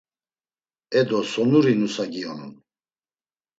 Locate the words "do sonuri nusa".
1.09-2.03